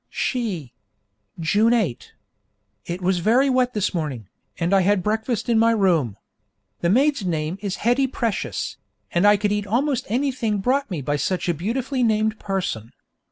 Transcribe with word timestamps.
_She 0.09 0.73
June 1.39 1.73
8. 1.73 2.13
It 2.87 3.03
was 3.03 3.19
very 3.19 3.51
wet 3.51 3.75
this 3.75 3.93
morning, 3.93 4.29
and 4.57 4.73
I 4.73 4.81
had 4.81 5.03
breakfast 5.03 5.47
in 5.47 5.59
my 5.59 5.69
room. 5.69 6.17
The 6.79 6.89
maid's 6.89 7.23
name 7.23 7.59
is 7.61 7.75
Hetty 7.85 8.07
Precious, 8.07 8.77
and 9.11 9.27
I 9.27 9.37
could 9.37 9.51
eat 9.51 9.67
almost 9.67 10.07
anything 10.09 10.57
brought 10.57 10.89
me 10.89 11.03
by 11.03 11.17
such 11.17 11.47
a 11.47 11.53
beautifully 11.53 12.01
named 12.01 12.39
person. 12.39 12.93